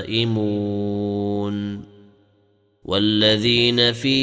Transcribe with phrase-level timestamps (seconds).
[0.00, 1.84] دائمون
[2.84, 4.20] والذين في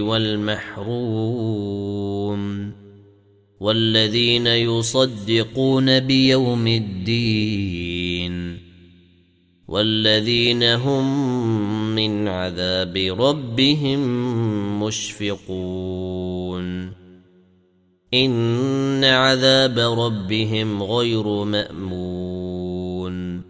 [0.00, 0.92] والمحروم.
[3.60, 8.58] والذين يصدقون بيوم الدين.
[9.68, 14.00] والذين هم من عذاب ربهم
[14.82, 16.92] مشفقون.
[18.14, 23.42] إن عذاب ربهم غير مأمون.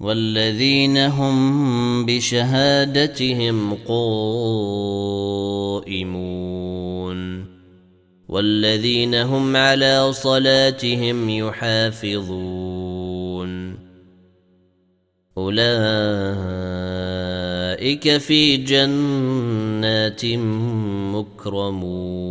[0.00, 3.90] والذين هم بشهادتهم قائمون
[8.28, 12.70] والذين هم على صلاتهم يحافظون
[15.38, 15.68] أولئك
[18.18, 20.24] في جنات
[21.14, 22.30] مكرمون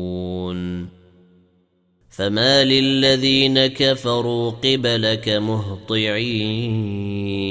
[2.09, 7.49] فما للذين كفروا قبلك مهطعين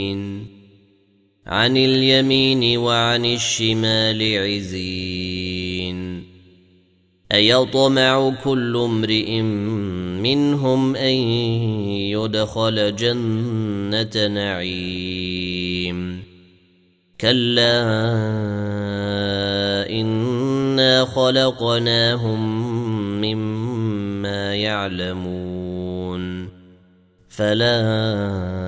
[1.47, 5.99] عن اليمين وعن الشمال عزين.
[7.33, 9.41] أيطمع كل امرئ
[10.23, 11.15] منهم أن
[12.13, 16.23] يدخل جنة نعيم.
[17.21, 17.83] كلا
[19.91, 22.41] إنا خلقناهم
[23.21, 26.49] مما يعلمون.
[27.29, 28.68] فلا